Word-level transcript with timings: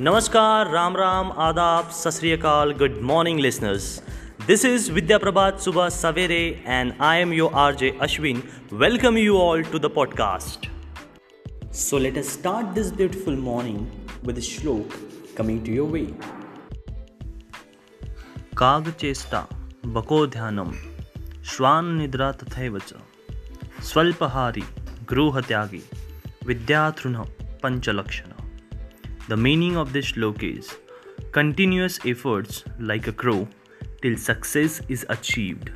नमस्कार, 0.00 0.70
राम 0.70 0.96
राम, 0.96 1.30
आदाब, 1.38 1.88
सत 1.90 2.20
good 2.78 2.98
morning 3.02 3.40
listeners 3.40 3.86
this 4.46 4.64
is 4.64 4.92
Vidya 4.92 5.18
Prabhat, 5.18 5.58
सुबह 5.60 5.88
सवेरे 5.88 6.62
and 6.66 6.92
I 7.00 7.20
am 7.20 7.32
your 7.32 7.50
R 7.54 7.74
J 7.74 7.90
Ashwin 8.02 8.42
welcome 8.72 9.18
you 9.18 9.38
all 9.38 9.62
to 9.62 9.78
the 9.78 9.90
podcast 9.94 10.68
so 11.74 11.98
let's 12.16 12.32
start 12.32 12.66
this 12.66 12.92
beautiful 12.92 13.36
morning 13.36 13.86
with 14.26 14.40
shlok 14.40 14.94
coming 15.38 15.66
to 15.66 15.72
your 15.72 15.90
way 15.90 16.06
काग 18.58 18.92
चेष्टा 19.00 19.46
बको 19.86 20.26
ध्यानम 20.26 20.72
श्वान 21.44 21.94
निद्रा 21.94 22.32
तथैव 22.32 22.78
च 22.78 22.94
स्वल्पहारी 23.82 24.64
गृहत्यागी 25.10 25.82
विद्यातृण 26.46 27.22
पंचलक्षण 27.62 28.37
The 29.28 29.36
meaning 29.36 29.76
of 29.76 29.92
this 29.92 30.12
shlok 30.12 30.42
is 30.42 30.74
continuous 31.32 31.98
efforts 32.06 32.64
like 32.78 33.08
a 33.08 33.12
crow 33.12 33.46
till 34.00 34.16
success 34.16 34.80
is 34.88 35.04
achieved, 35.10 35.70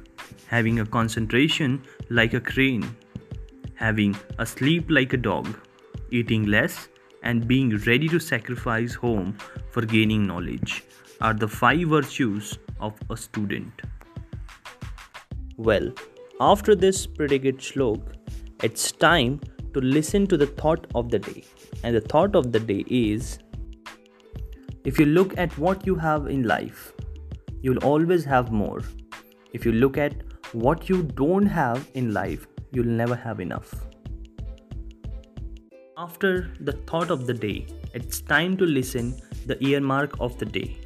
having 0.47 0.81
a 0.81 0.86
concentration 0.86 1.83
like 2.09 2.33
a 2.33 2.41
crane, 2.41 2.97
having 3.75 4.17
a 4.39 4.47
sleep 4.47 4.86
like 4.89 5.12
a 5.12 5.19
dog, 5.19 5.55
eating 6.11 6.47
less, 6.47 6.89
and 7.25 7.47
being 7.47 7.77
ready 7.91 8.09
to 8.09 8.19
sacrifice 8.19 8.94
home 8.94 9.36
for 9.69 9.83
gaining 9.83 10.27
knowledge 10.27 10.84
are 11.20 11.34
the 11.34 11.47
five 11.47 11.87
virtues 11.89 12.59
of 12.81 12.98
a 13.11 13.16
student. 13.19 13.83
Well, 15.59 15.92
after 16.41 16.75
this 16.75 17.06
predicate 17.06 17.59
shlok, 17.59 18.14
it's 18.62 18.92
time 18.92 19.41
to 19.75 19.81
listen 19.81 20.27
to 20.27 20.37
the 20.39 20.47
thought 20.47 20.87
of 20.94 21.11
the 21.11 21.19
day. 21.19 21.44
And 21.84 21.94
the 21.97 22.00
thought 22.00 22.37
of 22.37 22.53
the 22.53 22.61
day 22.61 22.84
is 22.89 23.39
if 24.84 24.98
you 24.98 25.06
look 25.06 25.38
at 25.38 25.56
what 25.58 25.86
you 25.86 25.94
have 25.94 26.27
in 26.27 26.42
life, 26.42 26.92
you'll 27.61 27.84
always 27.84 28.25
have 28.25 28.50
more. 28.50 28.80
If 29.52 29.64
you 29.64 29.72
look 29.72 29.97
at 29.97 30.14
what 30.53 30.88
you 30.88 31.04
don't 31.04 31.47
have 31.47 31.88
in 31.94 32.12
life, 32.12 32.48
you'll 32.72 32.87
never 32.87 33.15
have 33.15 33.38
enough. 33.38 33.72
After 35.97 36.50
the 36.60 36.72
thought 36.72 37.10
of 37.10 37.28
the 37.28 37.34
day, 37.34 37.66
it's 37.94 38.21
time 38.21 38.56
to 38.56 38.65
listen 38.65 39.21
the 39.47 39.62
earmark 39.65 40.19
of 40.19 40.37
the 40.38 40.47
day. 40.47 40.76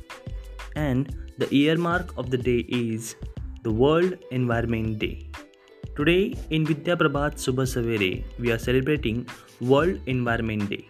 And 0.74 1.16
the 1.38 1.48
earmark 1.54 2.12
of 2.18 2.30
the 2.30 2.36
day 2.36 2.66
is 2.68 3.16
the 3.62 3.72
World 3.72 4.14
Environment 4.30 4.98
Day. 4.98 5.30
Today 5.96 6.34
in 6.50 6.66
Vidya 6.66 6.96
Prabhat 6.96 7.36
Subha 7.36 7.64
Savere, 7.64 8.24
we 8.38 8.52
are 8.52 8.58
celebrating 8.58 9.26
World 9.60 10.00
Environment 10.04 10.68
Day. 10.68 10.86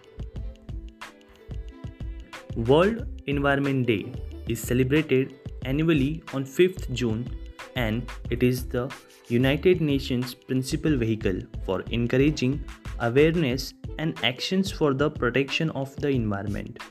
World 2.57 3.05
Environment 3.27 3.87
Day 3.87 4.11
is 4.49 4.59
celebrated 4.63 5.35
annually 5.67 6.23
on 6.33 6.43
5th 6.43 6.91
June 6.95 7.29
and 7.75 8.11
it 8.31 8.43
is 8.43 8.67
the 8.67 8.91
United 9.29 9.83
Nations 9.83 10.33
principal 10.33 10.97
vehicle 10.97 11.39
for 11.67 11.83
encouraging 11.91 12.65
awareness 13.01 13.75
and 13.99 14.19
actions 14.25 14.71
for 14.71 14.95
the 14.95 15.11
protection 15.11 15.69
of 15.71 15.95
the 15.97 16.09
environment. 16.09 16.83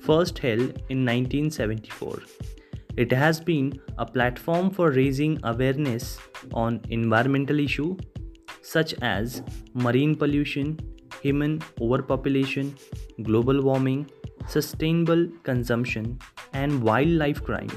First 0.00 0.38
held 0.38 0.82
in 0.88 1.04
1974. 1.04 2.22
It 2.96 3.12
has 3.12 3.40
been 3.40 3.78
a 3.98 4.06
platform 4.06 4.70
for 4.70 4.90
raising 4.90 5.38
awareness 5.44 6.18
on 6.54 6.80
environmental 6.88 7.60
issues 7.60 7.98
such 8.62 8.94
as 9.02 9.42
marine 9.74 10.14
pollution, 10.14 10.78
human 11.20 11.60
overpopulation, 11.78 12.74
global 13.22 13.60
warming, 13.60 14.10
sustainable 14.48 15.28
consumption, 15.42 16.18
and 16.52 16.82
wildlife 16.82 17.42
crime. 17.42 17.70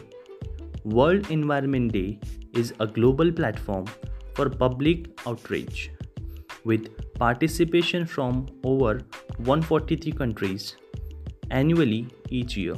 World 0.84 1.32
Environment 1.32 1.92
Day 1.92 2.20
is 2.54 2.74
a 2.80 2.88
global 2.88 3.32
platform 3.32 3.86
for 4.36 4.50
public 4.50 5.08
outrage 5.26 5.92
with 6.64 6.90
participation 7.16 8.06
from 8.06 8.46
over 8.64 9.02
143 9.38 10.12
countries 10.12 10.76
annually 11.52 12.08
each 12.30 12.58
year. 12.58 12.76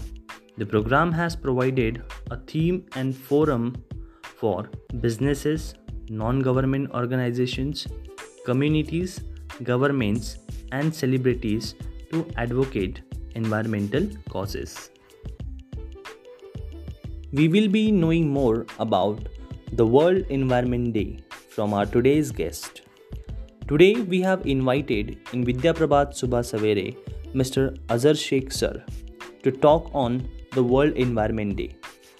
The 0.58 0.66
program 0.66 1.12
has 1.12 1.36
provided 1.36 2.04
a 2.32 2.38
theme 2.38 2.86
and 2.96 3.16
forum 3.16 3.76
for 4.22 4.70
businesses, 5.02 5.74
non 6.10 6.42
government 6.42 6.92
organizations, 6.94 7.88
communities, 8.46 9.22
governments, 9.64 10.38
and 10.72 10.94
celebrities 10.94 11.76
to 12.12 12.28
advocate 12.38 13.02
environmental 13.36 14.08
causes. 14.30 14.90
We 17.32 17.48
will 17.48 17.68
be 17.68 17.92
knowing 17.92 18.30
more 18.30 18.66
about 18.80 19.28
the 19.74 19.86
World 19.86 20.26
Environment 20.30 20.94
Day 20.94 21.20
from 21.50 21.74
our 21.74 21.86
today's 21.86 22.32
guest. 22.32 22.82
Today 23.68 23.94
we 24.02 24.22
have 24.22 24.46
invited 24.48 25.20
in 25.32 25.46
Vidya 25.46 25.74
Prabhat 25.74 26.14
Subha 26.20 26.42
Savere 26.52 26.98
Mr. 27.36 27.78
Azhar 27.90 28.16
Sheikh 28.16 28.52
sir 28.52 28.84
to 29.44 29.52
talk 29.52 29.92
on 29.94 30.28
the 30.54 30.64
World 30.64 30.94
Environment 30.94 31.56
Day. 31.56 31.76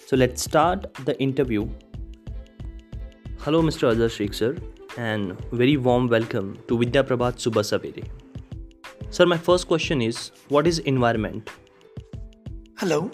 So 0.06 0.16
let's 0.16 0.44
start 0.44 0.94
the 1.06 1.20
interview. 1.20 1.68
Hello 3.40 3.64
Mr. 3.64 3.92
Azhar 3.92 4.10
Sheikh 4.10 4.34
sir 4.36 4.56
and 4.98 5.36
very 5.52 5.78
warm 5.78 6.08
welcome 6.08 6.58
to 6.68 6.78
Vidya 6.78 7.04
Prabhat 7.04 7.46
Subha 7.48 7.64
Savere. 7.74 8.19
Sir, 9.12 9.26
my 9.26 9.38
first 9.38 9.68
question 9.68 10.04
is 10.04 10.32
what 10.50 10.68
is 10.68 10.78
environment? 10.80 11.50
Hello, 12.78 13.10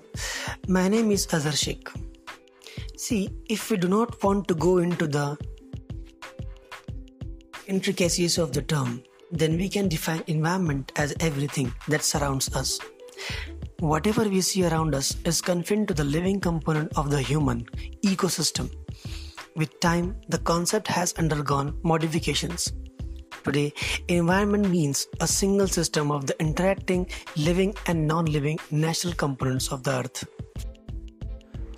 my 0.67 0.89
name 0.89 1.09
is 1.09 1.25
Azhar 1.31 1.53
Sheikh. 1.53 1.87
See, 2.97 3.29
if 3.47 3.71
we 3.71 3.77
do 3.77 3.87
not 3.87 4.21
want 4.21 4.49
to 4.49 4.55
go 4.55 4.79
into 4.79 5.07
the 5.07 5.37
intricacies 7.67 8.37
of 8.37 8.51
the 8.51 8.61
term, 8.61 9.03
then 9.31 9.57
we 9.57 9.69
can 9.69 9.87
define 9.87 10.21
environment 10.27 10.91
as 10.97 11.15
everything 11.21 11.73
that 11.87 12.03
surrounds 12.03 12.53
us. 12.53 12.77
Whatever 13.79 14.23
we 14.27 14.41
see 14.41 14.65
around 14.65 14.93
us 14.93 15.15
is 15.23 15.41
confined 15.41 15.87
to 15.87 15.93
the 15.93 16.03
living 16.03 16.41
component 16.41 16.91
of 16.97 17.09
the 17.09 17.21
human 17.21 17.63
ecosystem. 18.03 18.69
With 19.55 19.79
time, 19.79 20.17
the 20.27 20.39
concept 20.39 20.89
has 20.89 21.13
undergone 21.13 21.79
modifications. 21.83 22.73
Today, 23.45 23.73
environment 24.07 24.69
means 24.69 25.07
a 25.21 25.27
single 25.27 25.67
system 25.67 26.11
of 26.11 26.25
the 26.25 26.35
interacting, 26.39 27.07
living, 27.37 27.75
and 27.85 28.07
non 28.07 28.25
living 28.25 28.57
natural 28.71 29.13
components 29.13 29.71
of 29.71 29.83
the 29.83 29.99
earth. 29.99 30.23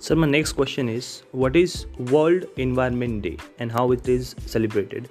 Sir, 0.00 0.14
my 0.14 0.26
next 0.26 0.54
question 0.54 0.88
is 0.88 1.24
what 1.32 1.56
is 1.56 1.84
World 2.10 2.46
Environment 2.56 3.20
Day 3.20 3.36
and 3.58 3.70
how 3.70 3.92
it 3.92 4.08
is 4.08 4.34
celebrated? 4.46 5.10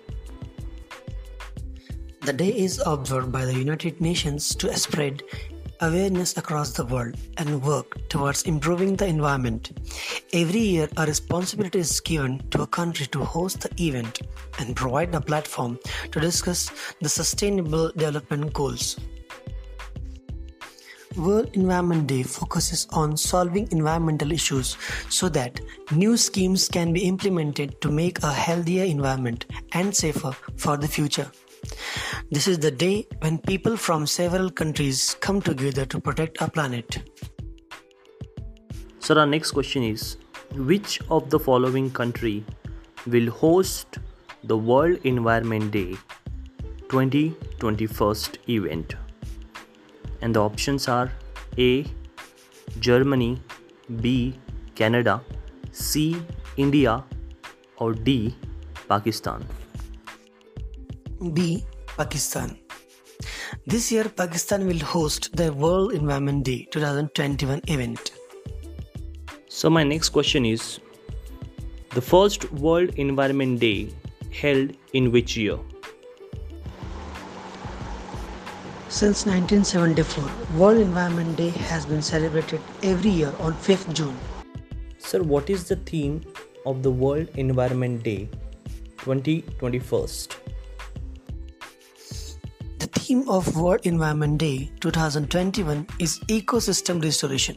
The 2.21 2.33
day 2.33 2.49
is 2.49 2.81
observed 2.85 3.31
by 3.31 3.45
the 3.45 3.53
United 3.53 4.01
Nations 4.01 4.55
to 4.55 4.75
spread 4.75 5.21
awareness 5.81 6.37
across 6.37 6.71
the 6.71 6.85
world 6.85 7.15
and 7.37 7.61
work 7.61 8.07
towards 8.09 8.43
improving 8.43 8.95
the 8.95 9.05
environment. 9.05 9.71
Every 10.33 10.59
year, 10.59 10.89
a 10.97 11.05
responsibility 11.05 11.79
is 11.79 11.99
given 11.99 12.47
to 12.49 12.63
a 12.63 12.67
country 12.67 13.07
to 13.07 13.23
host 13.23 13.61
the 13.61 13.83
event 13.83 14.21
and 14.59 14.75
provide 14.75 15.13
a 15.15 15.21
platform 15.21 15.79
to 16.11 16.19
discuss 16.19 16.71
the 17.01 17.09
sustainable 17.09 17.91
development 17.91 18.53
goals. 18.53 18.99
World 21.15 21.49
Environment 21.53 22.05
Day 22.05 22.21
focuses 22.21 22.87
on 22.91 23.17
solving 23.17 23.67
environmental 23.71 24.31
issues 24.31 24.77
so 25.09 25.29
that 25.29 25.59
new 25.91 26.15
schemes 26.15 26.67
can 26.69 26.93
be 26.93 27.07
implemented 27.07 27.81
to 27.81 27.89
make 27.89 28.21
a 28.21 28.31
healthier 28.31 28.83
environment 28.83 29.47
and 29.71 29.95
safer 29.95 30.33
for 30.57 30.77
the 30.77 30.87
future. 30.87 31.31
This 32.29 32.47
is 32.47 32.59
the 32.59 32.71
day 32.71 33.07
when 33.19 33.37
people 33.37 33.77
from 33.77 34.05
several 34.05 34.49
countries 34.49 35.15
come 35.21 35.41
together 35.41 35.85
to 35.85 35.99
protect 35.99 36.41
our 36.41 36.49
planet. 36.49 36.97
So, 38.99 39.17
our 39.17 39.25
next 39.25 39.51
question 39.51 39.83
is 39.83 40.17
Which 40.55 40.99
of 41.09 41.29
the 41.29 41.39
following 41.39 41.89
country 41.91 42.43
will 43.05 43.29
host 43.31 43.99
the 44.43 44.57
World 44.57 44.99
Environment 45.03 45.71
Day 45.71 45.95
2021 46.89 48.15
event? 48.49 48.95
And 50.21 50.35
the 50.35 50.41
options 50.41 50.87
are 50.87 51.11
A. 51.57 51.85
Germany, 52.79 53.41
B. 54.01 54.35
Canada, 54.75 55.21
C. 55.71 56.17
India, 56.57 57.03
or 57.77 57.93
D. 57.93 58.35
Pakistan. 58.89 59.45
B. 61.33 61.65
Pakistan. 61.97 62.59
This 63.65 63.91
year, 63.91 64.05
Pakistan 64.05 64.67
will 64.67 64.79
host 64.79 65.35
the 65.35 65.51
World 65.51 65.93
Environment 65.93 66.43
Day 66.43 66.67
2021 66.71 67.61
event. 67.67 68.11
So, 69.47 69.69
my 69.69 69.83
next 69.83 70.09
question 70.09 70.45
is 70.45 70.79
The 71.95 72.01
first 72.01 72.51
World 72.51 72.89
Environment 72.95 73.59
Day 73.59 73.89
held 74.31 74.73
in 74.93 75.11
which 75.11 75.35
year? 75.35 75.57
Since 78.89 79.25
1974, 79.25 80.59
World 80.59 80.77
Environment 80.77 81.35
Day 81.35 81.49
has 81.49 81.85
been 81.85 82.01
celebrated 82.01 82.61
every 82.83 83.09
year 83.09 83.33
on 83.39 83.53
5th 83.53 83.93
June. 83.93 84.15
Sir, 84.99 85.23
what 85.23 85.49
is 85.49 85.67
the 85.67 85.77
theme 85.77 86.21
of 86.65 86.83
the 86.83 86.91
World 86.91 87.29
Environment 87.35 88.03
Day 88.03 88.29
2021? 88.99 90.46
The 93.07 93.13
theme 93.13 93.29
of 93.29 93.55
World 93.55 93.85
Environment 93.85 94.37
Day 94.37 94.69
2021 94.81 95.87
is 95.97 96.19
ecosystem 96.27 97.01
restoration. 97.01 97.55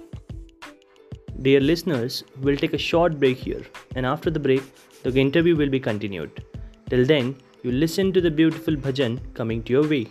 Dear 1.43 1.59
listeners, 1.59 2.23
we'll 2.41 2.57
take 2.57 2.73
a 2.73 2.79
short 2.79 3.19
break 3.19 3.39
here, 3.39 3.63
and 3.97 4.07
after 4.07 4.31
the 4.31 4.39
break, 4.39 4.63
the 5.03 5.13
interview 5.19 5.57
will 5.57 5.69
be 5.69 5.81
continued. 5.81 6.45
Till 6.89 7.05
then, 7.05 7.35
you 7.65 7.73
listen 7.73 8.13
to 8.13 8.21
the 8.21 8.31
beautiful 8.31 8.77
bhajan 8.77 9.19
coming 9.35 9.65
to 9.65 9.73
your 9.73 9.89
way. 9.89 10.07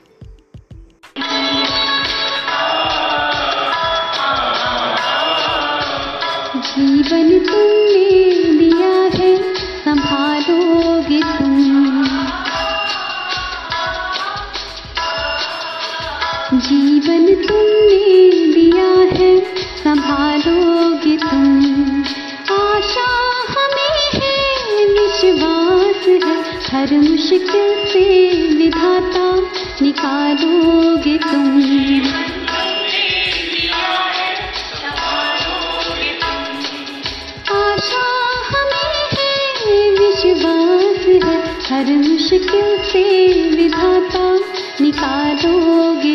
निकालोगे 29.81 31.17
तुम? 31.17 31.45
आशा 37.51 38.07
हमें 38.49 39.05
है 39.13 39.89
विश्वास 39.99 41.05
है 41.23 41.37
हर 41.69 41.91
मुश्किल 41.97 42.77
से 42.91 43.05
विधाता 43.55 44.25
निकालोगे 44.81 46.08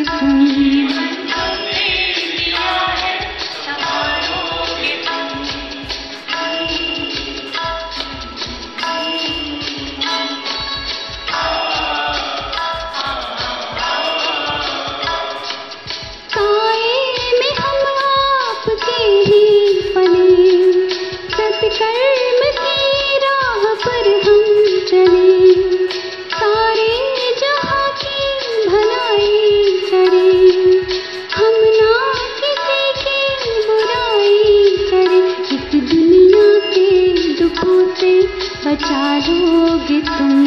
तुम। 39.15 40.45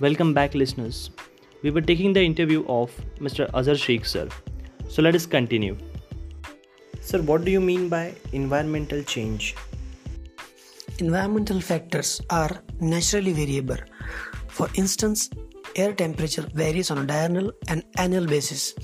Welcome 0.00 0.34
back, 0.34 0.56
listeners. 0.56 1.10
We 1.62 1.70
were 1.70 1.80
taking 1.80 2.12
the 2.12 2.20
interview 2.20 2.64
of 2.66 2.90
Mr. 3.20 3.48
Azhar 3.54 3.76
Sheikh, 3.76 4.04
sir. 4.04 4.28
So, 4.88 5.02
let 5.02 5.14
us 5.14 5.24
continue. 5.24 5.76
Sir, 7.00 7.22
what 7.22 7.44
do 7.44 7.52
you 7.52 7.60
mean 7.60 7.88
by 7.88 8.16
environmental 8.32 9.04
change? 9.04 9.54
Environmental 10.98 11.60
factors 11.60 12.20
are 12.28 12.60
naturally 12.80 13.32
variable. 13.32 13.76
For 14.48 14.68
instance, 14.74 15.30
air 15.76 15.92
temperature 15.92 16.48
varies 16.54 16.90
on 16.90 16.98
a 16.98 17.06
diurnal 17.06 17.52
and 17.68 17.84
annual 17.96 18.26
basis. 18.26 18.74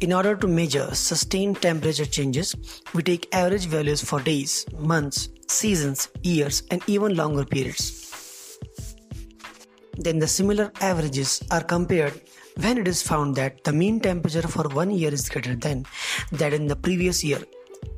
In 0.00 0.12
order 0.12 0.34
to 0.34 0.48
measure 0.48 0.92
sustained 0.92 1.62
temperature 1.62 2.04
changes, 2.04 2.56
we 2.94 3.04
take 3.04 3.32
average 3.32 3.66
values 3.66 4.02
for 4.02 4.18
days, 4.18 4.66
months, 4.76 5.28
seasons, 5.46 6.08
years, 6.24 6.64
and 6.72 6.82
even 6.88 7.14
longer 7.14 7.44
periods. 7.44 8.07
Then 10.00 10.20
the 10.20 10.28
similar 10.28 10.70
averages 10.80 11.42
are 11.50 11.62
compared 11.62 12.20
when 12.60 12.78
it 12.78 12.86
is 12.86 13.02
found 13.02 13.34
that 13.34 13.64
the 13.64 13.72
mean 13.72 13.98
temperature 13.98 14.46
for 14.46 14.68
one 14.68 14.92
year 14.92 15.12
is 15.12 15.28
greater 15.28 15.56
than 15.56 15.86
that 16.30 16.52
in 16.52 16.68
the 16.68 16.76
previous 16.76 17.24
year. 17.24 17.40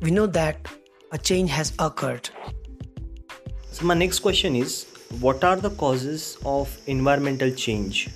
We 0.01 0.11
know 0.11 0.27
that 0.27 0.67
a 1.13 1.19
change 1.19 1.51
has 1.51 1.75
occurred. 1.79 2.31
So, 3.71 3.85
my 3.85 3.93
next 3.93 4.21
question 4.21 4.57
is 4.57 4.87
What 5.21 5.45
are 5.45 5.57
the 5.57 5.71
causes 5.71 6.39
of 6.47 6.75
environmental 6.87 7.51
change? 7.51 8.09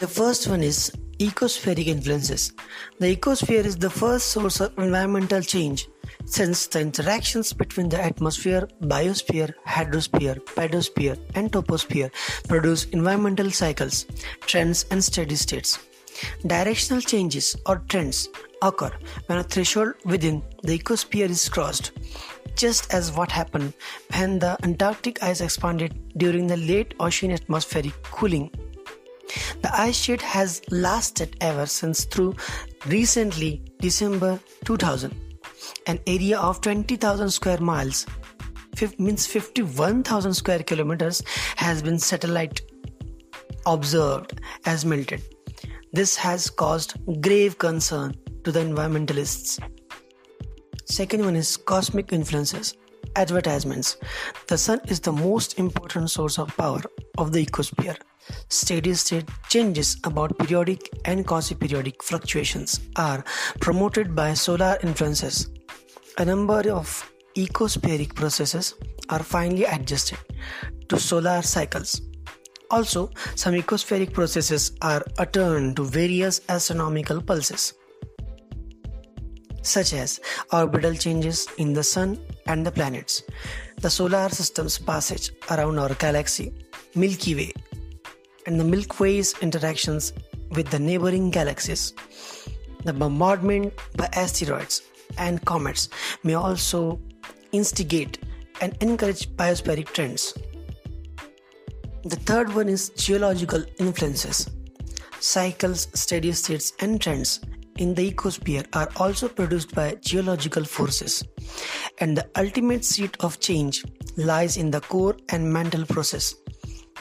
The 0.00 0.08
first 0.08 0.48
one 0.48 0.62
is 0.62 0.90
ecospheric 1.18 1.88
influences. 1.88 2.52
The 3.00 3.14
ecosphere 3.16 3.66
is 3.66 3.76
the 3.76 3.90
first 3.90 4.28
source 4.28 4.60
of 4.60 4.78
environmental 4.78 5.42
change 5.42 5.88
since 6.30 6.66
the 6.66 6.80
interactions 6.80 7.52
between 7.52 7.88
the 7.88 8.00
atmosphere, 8.00 8.68
biosphere, 8.82 9.52
hydrosphere, 9.66 10.38
pedosphere, 10.56 11.18
and 11.34 11.50
toposphere 11.50 12.10
produce 12.46 12.84
environmental 12.86 13.50
cycles, 13.50 14.06
trends, 14.42 14.84
and 14.90 15.02
steady 15.02 15.36
states. 15.36 15.78
Directional 16.46 17.00
changes 17.00 17.56
or 17.66 17.82
trends 17.88 18.28
occur 18.62 18.90
when 19.26 19.38
a 19.38 19.42
threshold 19.42 19.94
within 20.04 20.42
the 20.62 20.78
ecosphere 20.78 21.30
is 21.30 21.48
crossed, 21.48 21.92
just 22.56 22.92
as 22.92 23.12
what 23.12 23.30
happened 23.30 23.72
when 24.14 24.38
the 24.38 24.56
Antarctic 24.64 25.22
ice 25.22 25.40
expanded 25.40 25.98
during 26.18 26.46
the 26.46 26.56
late 26.56 26.94
Eocene 27.00 27.32
atmospheric 27.32 28.02
cooling. 28.02 28.50
The 29.62 29.70
ice 29.72 29.96
sheet 29.96 30.22
has 30.22 30.62
lasted 30.70 31.36
ever 31.40 31.66
since 31.66 32.04
through 32.04 32.34
recently 32.86 33.62
December 33.80 34.40
2000. 34.64 35.27
An 35.86 35.98
area 36.06 36.38
of 36.38 36.60
20,000 36.60 37.30
square 37.30 37.60
miles 37.60 38.06
means 38.98 39.26
51,000 39.26 40.34
square 40.34 40.62
kilometers 40.62 41.22
has 41.56 41.82
been 41.82 41.98
satellite 41.98 42.60
observed 43.66 44.40
as 44.66 44.84
melted. 44.84 45.22
This 45.92 46.16
has 46.16 46.48
caused 46.50 46.94
grave 47.20 47.58
concern 47.58 48.14
to 48.44 48.52
the 48.52 48.60
environmentalists. 48.60 49.58
Second 50.84 51.24
one 51.24 51.36
is 51.36 51.56
cosmic 51.56 52.12
influences. 52.12 52.74
Advertisements. 53.16 53.96
The 54.46 54.58
sun 54.58 54.80
is 54.86 55.00
the 55.00 55.12
most 55.12 55.58
important 55.58 56.10
source 56.10 56.38
of 56.38 56.56
power 56.56 56.82
of 57.16 57.32
the 57.32 57.44
ecosphere. 57.44 57.96
Steady 58.48 58.94
state 58.94 59.28
changes 59.48 59.96
about 60.04 60.36
periodic 60.38 60.90
and 61.04 61.26
quasi 61.26 61.54
periodic 61.54 62.02
fluctuations 62.02 62.80
are 62.96 63.24
promoted 63.60 64.14
by 64.14 64.34
solar 64.34 64.78
influences. 64.82 65.50
A 66.18 66.24
number 66.24 66.70
of 66.70 67.10
ecospheric 67.36 68.14
processes 68.14 68.74
are 69.08 69.22
finely 69.22 69.64
adjusted 69.64 70.18
to 70.88 70.98
solar 70.98 71.42
cycles. 71.42 72.00
Also, 72.70 73.10
some 73.34 73.54
ecospheric 73.54 74.12
processes 74.12 74.72
are 74.82 75.02
attuned 75.18 75.76
to 75.76 75.84
various 75.84 76.40
astronomical 76.48 77.22
pulses, 77.22 77.72
such 79.62 79.94
as 79.94 80.20
orbital 80.52 80.94
changes 80.94 81.46
in 81.58 81.72
the 81.72 81.82
Sun 81.82 82.18
and 82.46 82.66
the 82.66 82.70
planets, 82.70 83.22
the 83.80 83.88
solar 83.88 84.28
system's 84.28 84.78
passage 84.78 85.30
around 85.50 85.78
our 85.78 85.94
galaxy, 85.94 86.52
Milky 86.94 87.34
Way, 87.34 87.52
and 88.48 88.58
the 88.58 88.64
Milky 88.64 88.96
Way's 88.98 89.34
interactions 89.42 90.14
with 90.52 90.68
the 90.70 90.78
neighboring 90.78 91.30
galaxies. 91.30 91.92
The 92.82 92.94
bombardment 92.94 93.74
by 93.94 94.08
asteroids 94.14 94.80
and 95.18 95.44
comets 95.44 95.90
may 96.24 96.32
also 96.32 96.98
instigate 97.52 98.18
and 98.62 98.74
encourage 98.80 99.28
biospheric 99.36 99.92
trends. 99.92 100.32
The 102.04 102.16
third 102.16 102.54
one 102.54 102.70
is 102.70 102.88
geological 102.90 103.62
influences. 103.78 104.48
Cycles, 105.20 105.88
steady 105.92 106.32
states, 106.32 106.72
and 106.80 106.98
trends 107.02 107.40
in 107.76 107.94
the 107.94 108.10
ecosphere 108.10 108.66
are 108.72 108.88
also 108.96 109.28
produced 109.28 109.74
by 109.74 109.96
geological 110.00 110.64
forces, 110.64 111.22
and 111.98 112.16
the 112.16 112.26
ultimate 112.36 112.84
seat 112.84 113.14
of 113.20 113.40
change 113.40 113.84
lies 114.16 114.56
in 114.56 114.70
the 114.70 114.80
core 114.80 115.16
and 115.28 115.52
mantle 115.52 115.84
process. 115.84 116.34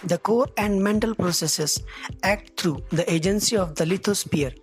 The 0.03 0.19
core 0.19 0.47
and 0.57 0.81
mantle 0.83 1.15
processes 1.15 1.81
act 2.23 2.59
through 2.59 2.83
the 2.91 3.11
agency 3.11 3.57
of 3.57 3.75
the 3.75 3.85
lithosphere. 3.85 4.55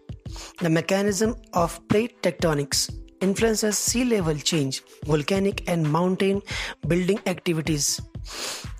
The 0.60 0.70
mechanism 0.70 1.34
of 1.52 1.86
plate 1.88 2.22
tectonics 2.22 2.94
influences 3.20 3.76
sea 3.76 4.04
level 4.04 4.36
change, 4.36 4.82
volcanic 5.06 5.68
and 5.68 5.90
mountain 5.90 6.40
building 6.86 7.18
activities, 7.26 8.00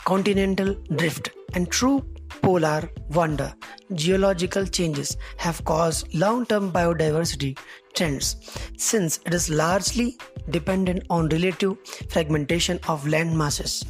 continental 0.05 0.75
drift, 0.97 1.31
and 1.55 1.71
true 1.71 2.05
polar 2.41 2.89
wander. 3.11 3.53
Geological 3.95 4.67
changes 4.67 5.17
have 5.39 5.65
caused 5.65 6.15
long 6.15 6.47
term 6.47 6.71
biodiversity 6.71 7.59
trends 7.95 8.37
since 8.77 9.19
it 9.27 9.35
is 9.35 9.51
largely 9.51 10.17
dependent 10.51 11.05
on 11.11 11.29
relative 11.29 11.77
fragmentation 12.09 12.79
of 12.89 13.07
land 13.09 13.37
masses. 13.37 13.85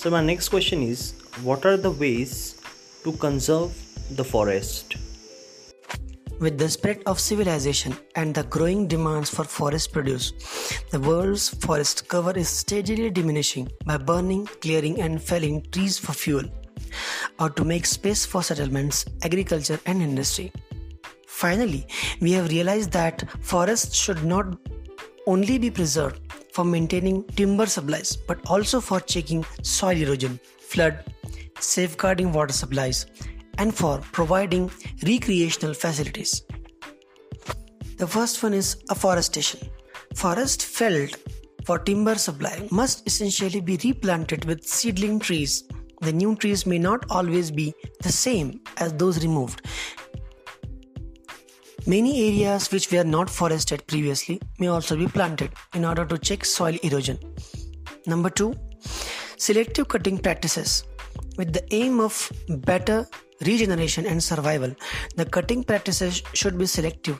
So, 0.00 0.08
my 0.08 0.22
next 0.22 0.48
question 0.48 0.82
is 0.82 1.12
What 1.42 1.66
are 1.66 1.76
the 1.76 1.90
ways 1.90 2.58
to 3.04 3.12
conserve 3.24 3.72
the 4.16 4.24
forest? 4.24 4.96
With 6.38 6.56
the 6.56 6.70
spread 6.70 7.02
of 7.04 7.20
civilization 7.20 7.94
and 8.16 8.34
the 8.34 8.44
growing 8.44 8.86
demands 8.88 9.28
for 9.28 9.44
forest 9.44 9.92
produce, 9.92 10.32
the 10.90 11.00
world's 11.00 11.50
forest 11.50 12.08
cover 12.08 12.32
is 12.32 12.48
steadily 12.48 13.10
diminishing 13.10 13.68
by 13.84 13.98
burning, 13.98 14.46
clearing, 14.62 15.02
and 15.02 15.22
felling 15.22 15.60
trees 15.70 15.98
for 15.98 16.14
fuel 16.14 16.44
or 17.38 17.50
to 17.50 17.62
make 17.62 17.84
space 17.84 18.24
for 18.24 18.42
settlements, 18.42 19.04
agriculture, 19.22 19.78
and 19.84 20.00
industry. 20.00 20.50
Finally, 21.26 21.86
we 22.22 22.32
have 22.32 22.48
realized 22.48 22.92
that 22.92 23.28
forests 23.42 23.94
should 23.96 24.24
not 24.24 24.56
only 25.26 25.58
be 25.58 25.70
preserved 25.70 26.29
for 26.60 26.64
maintaining 26.66 27.18
timber 27.38 27.64
supplies 27.74 28.16
but 28.28 28.38
also 28.54 28.80
for 28.86 29.00
checking 29.00 29.42
soil 29.62 29.96
erosion, 30.04 30.38
flood, 30.70 31.04
safeguarding 31.58 32.32
water 32.32 32.52
supplies, 32.52 33.06
and 33.56 33.74
for 33.74 33.98
providing 34.12 34.70
recreational 35.06 35.72
facilities. 35.72 36.42
The 37.96 38.06
first 38.06 38.42
one 38.42 38.52
is 38.52 38.76
afforestation. 38.90 39.60
Forest 40.14 40.66
felled 40.66 41.16
for 41.64 41.78
timber 41.78 42.16
supply 42.16 42.68
must 42.70 43.06
essentially 43.06 43.60
be 43.60 43.78
replanted 43.82 44.44
with 44.44 44.66
seedling 44.66 45.18
trees. 45.18 45.64
The 46.02 46.12
new 46.12 46.34
trees 46.36 46.66
may 46.66 46.78
not 46.78 47.06
always 47.10 47.50
be 47.50 47.72
the 48.02 48.12
same 48.12 48.60
as 48.76 48.92
those 48.94 49.22
removed. 49.22 49.66
Many 51.86 52.28
areas 52.28 52.70
which 52.70 52.92
were 52.92 53.04
not 53.04 53.30
forested 53.30 53.86
previously 53.86 54.40
may 54.58 54.66
also 54.66 54.96
be 54.96 55.06
planted 55.06 55.50
in 55.74 55.84
order 55.84 56.04
to 56.04 56.18
check 56.18 56.44
soil 56.44 56.76
erosion. 56.82 57.18
Number 58.06 58.28
two, 58.28 58.54
selective 59.38 59.88
cutting 59.88 60.18
practices. 60.18 60.84
With 61.38 61.52
the 61.54 61.64
aim 61.74 62.00
of 62.00 62.30
better 62.48 63.06
regeneration 63.46 64.04
and 64.04 64.22
survival, 64.22 64.74
the 65.16 65.24
cutting 65.24 65.64
practices 65.64 66.22
should 66.34 66.58
be 66.58 66.66
selective. 66.66 67.18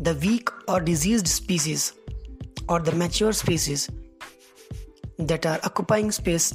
The 0.00 0.14
weak 0.14 0.48
or 0.66 0.80
diseased 0.80 1.28
species 1.28 1.92
or 2.68 2.80
the 2.80 2.92
mature 2.92 3.32
species 3.32 3.90
that 5.18 5.44
are 5.44 5.60
occupying 5.64 6.10
space 6.10 6.54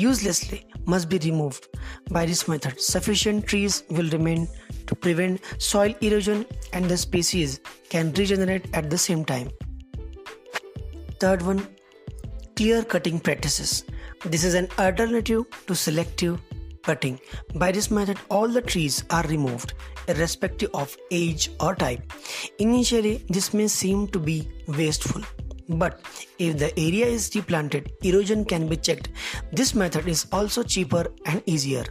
uselessly 0.00 0.66
must 0.86 1.08
be 1.08 1.18
removed. 1.18 1.68
By 2.10 2.26
this 2.26 2.46
method, 2.48 2.80
sufficient 2.80 3.46
trees 3.46 3.82
will 3.90 4.10
remain 4.10 4.48
to 4.86 4.94
prevent 4.94 5.40
soil 5.58 5.94
erosion 6.00 6.46
and 6.72 6.86
the 6.86 6.96
species 6.96 7.60
can 7.88 8.12
regenerate 8.12 8.68
at 8.74 8.90
the 8.90 8.98
same 8.98 9.24
time. 9.24 9.50
Third 11.20 11.42
one, 11.42 11.66
clear 12.56 12.82
cutting 12.82 13.20
practices. 13.20 13.84
This 14.24 14.44
is 14.44 14.54
an 14.54 14.68
alternative 14.78 15.44
to 15.66 15.74
selective 15.74 16.40
cutting. 16.82 17.20
By 17.54 17.72
this 17.72 17.90
method, 17.90 18.18
all 18.30 18.48
the 18.48 18.62
trees 18.62 19.04
are 19.10 19.22
removed, 19.24 19.74
irrespective 20.08 20.70
of 20.74 20.96
age 21.10 21.50
or 21.60 21.74
type. 21.74 22.12
Initially, 22.58 23.24
this 23.28 23.52
may 23.52 23.68
seem 23.68 24.08
to 24.08 24.18
be 24.18 24.48
wasteful, 24.66 25.22
but 25.70 26.00
if 26.38 26.58
the 26.58 26.78
area 26.78 27.06
is 27.06 27.30
replanted, 27.34 27.92
erosion 28.02 28.44
can 28.44 28.68
be 28.68 28.76
checked. 28.76 29.10
This 29.52 29.74
method 29.74 30.08
is 30.08 30.26
also 30.32 30.62
cheaper 30.62 31.06
and 31.26 31.42
easier. 31.46 31.84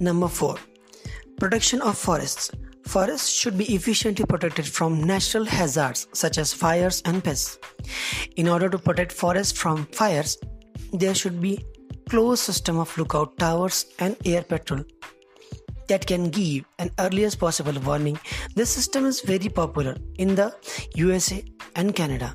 Number 0.00 0.28
4 0.28 0.56
Protection 1.38 1.80
of 1.82 1.98
forests. 1.98 2.50
Forests 2.86 3.28
should 3.30 3.56
be 3.56 3.74
efficiently 3.74 4.24
protected 4.24 4.66
from 4.66 5.04
natural 5.04 5.44
hazards 5.44 6.08
such 6.12 6.38
as 6.38 6.52
fires 6.52 7.02
and 7.04 7.22
pests. 7.22 7.58
In 8.36 8.48
order 8.48 8.68
to 8.68 8.78
protect 8.78 9.12
forests 9.12 9.56
from 9.56 9.86
fires, 9.86 10.38
there 10.92 11.14
should 11.14 11.40
be 11.40 11.64
closed 12.08 12.42
system 12.42 12.78
of 12.78 12.96
lookout 12.98 13.36
towers 13.38 13.86
and 13.98 14.16
air 14.24 14.42
patrol 14.42 14.84
that 15.88 16.06
can 16.06 16.30
give 16.30 16.64
an 16.78 16.90
earliest 16.98 17.38
possible 17.38 17.78
warning. 17.80 18.18
This 18.54 18.70
system 18.70 19.06
is 19.06 19.20
very 19.20 19.48
popular 19.48 19.96
in 20.18 20.34
the 20.34 20.54
USA 20.94 21.44
and 21.76 21.94
Canada. 21.94 22.34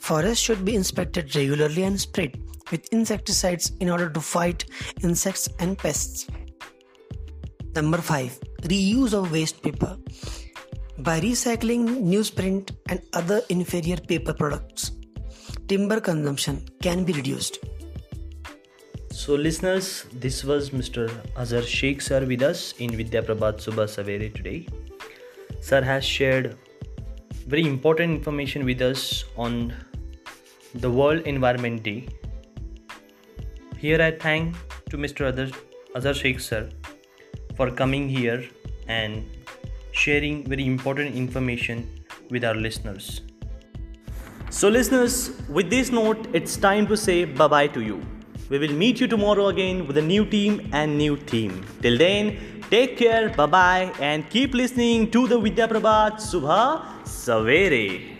Forests 0.00 0.44
should 0.44 0.64
be 0.64 0.74
inspected 0.74 1.34
regularly 1.34 1.82
and 1.84 2.00
sprayed 2.00 2.40
with 2.70 2.92
insecticides 2.92 3.72
in 3.80 3.90
order 3.90 4.08
to 4.10 4.20
fight 4.20 4.64
insects 5.02 5.48
and 5.58 5.78
pests. 5.78 6.26
Number 7.74 7.98
5 7.98 8.38
Reuse 8.62 9.12
of 9.12 9.30
waste 9.32 9.62
paper. 9.62 9.96
By 10.98 11.20
recycling 11.20 11.86
newsprint 12.12 12.70
and 12.88 13.02
other 13.12 13.42
inferior 13.48 13.96
paper 13.96 14.32
products, 14.32 14.92
timber 15.68 16.00
consumption 16.00 16.64
can 16.80 17.04
be 17.04 17.12
reduced. 17.12 17.58
So, 19.14 19.36
listeners, 19.36 20.06
this 20.12 20.42
was 20.42 20.70
Mr. 20.70 21.02
Azhar 21.36 21.62
Sheikh 21.62 22.00
sir 22.02 22.26
with 22.26 22.42
us 22.42 22.74
in 22.78 22.96
Vidya 22.96 23.22
Prabhat 23.22 23.60
Subha 23.64 23.84
Savere 23.90 24.34
today. 24.34 24.66
Sir 25.60 25.82
has 25.82 26.04
shared 26.04 26.56
very 27.46 27.64
important 27.64 28.10
information 28.10 28.64
with 28.64 28.82
us 28.82 29.24
on 29.36 29.72
the 30.74 30.90
World 30.90 31.28
Environment 31.32 31.80
Day. 31.80 32.08
Here 33.78 34.02
I 34.02 34.10
thank 34.10 34.56
to 34.90 34.98
Mr. 34.98 35.30
Azhar 35.94 36.12
Sheikh 36.12 36.40
sir 36.40 36.68
for 37.56 37.70
coming 37.70 38.08
here 38.08 38.42
and 38.88 39.24
sharing 39.92 40.44
very 40.44 40.66
important 40.66 41.14
information 41.14 41.86
with 42.30 42.44
our 42.44 42.56
listeners. 42.56 43.20
So, 44.50 44.68
listeners, 44.68 45.30
with 45.48 45.70
this 45.70 45.92
note, 45.92 46.26
it's 46.32 46.56
time 46.56 46.88
to 46.88 46.96
say 46.96 47.24
bye 47.24 47.46
bye 47.46 47.68
to 47.68 47.80
you. 47.80 48.02
We 48.50 48.58
will 48.58 48.74
meet 48.74 49.00
you 49.00 49.06
tomorrow 49.06 49.46
again 49.48 49.86
with 49.86 49.96
a 49.96 50.02
new 50.02 50.26
team 50.26 50.68
and 50.72 50.98
new 50.98 51.16
theme. 51.16 51.64
Till 51.80 51.96
then, 51.96 52.36
take 52.70 52.98
care, 52.98 53.30
bye 53.30 53.46
bye, 53.46 53.92
and 54.00 54.28
keep 54.28 54.52
listening 54.52 55.10
to 55.12 55.26
the 55.26 55.38
Vidya 55.38 55.66
Prabhat 55.66 56.16
Subha 56.16 56.82
Savere. 57.04 58.13